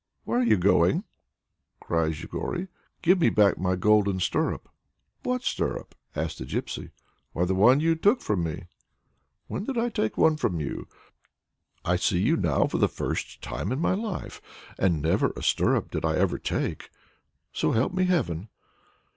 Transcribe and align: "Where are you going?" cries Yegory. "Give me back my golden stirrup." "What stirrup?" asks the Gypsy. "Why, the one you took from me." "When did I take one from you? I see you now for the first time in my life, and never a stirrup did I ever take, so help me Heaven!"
"Where 0.23 0.39
are 0.39 0.43
you 0.43 0.57
going?" 0.57 1.03
cries 1.79 2.19
Yegory. 2.23 2.69
"Give 3.03 3.21
me 3.21 3.29
back 3.29 3.59
my 3.59 3.75
golden 3.75 4.19
stirrup." 4.19 4.67
"What 5.21 5.43
stirrup?" 5.43 5.93
asks 6.15 6.39
the 6.39 6.45
Gypsy. 6.45 6.89
"Why, 7.33 7.45
the 7.45 7.53
one 7.53 7.79
you 7.79 7.93
took 7.93 8.19
from 8.19 8.41
me." 8.43 8.63
"When 9.45 9.63
did 9.65 9.77
I 9.77 9.89
take 9.89 10.17
one 10.17 10.37
from 10.37 10.59
you? 10.59 10.87
I 11.85 11.97
see 11.97 12.17
you 12.17 12.35
now 12.35 12.65
for 12.65 12.79
the 12.79 12.87
first 12.89 13.43
time 13.43 13.71
in 13.71 13.79
my 13.79 13.93
life, 13.93 14.41
and 14.79 15.03
never 15.03 15.33
a 15.35 15.43
stirrup 15.43 15.91
did 15.91 16.03
I 16.03 16.15
ever 16.15 16.39
take, 16.39 16.89
so 17.53 17.71
help 17.73 17.93
me 17.93 18.05
Heaven!" 18.05 18.49